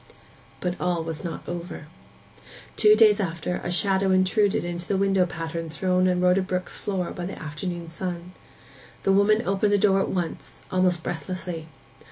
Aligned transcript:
But 0.61 0.81
all 0.81 1.03
was 1.03 1.23
not 1.23 1.47
over. 1.47 1.85
Two 2.75 2.95
days 2.95 3.19
after, 3.19 3.57
a 3.63 3.71
shadow 3.71 4.09
intruded 4.09 4.63
into 4.65 4.87
the 4.87 4.97
window 4.97 5.27
pattern 5.27 5.69
thrown 5.69 6.07
on 6.07 6.21
Rhoda 6.21 6.41
Brook's 6.41 6.75
floor 6.75 7.11
by 7.11 7.27
the 7.27 7.37
afternoon 7.39 7.87
sun. 7.87 8.31
The 9.03 9.11
woman 9.11 9.43
opened 9.47 9.73
the 9.73 9.77
door 9.77 9.99
at 9.99 10.09
once, 10.09 10.59
almost 10.71 11.03
breathlessly. 11.03 11.67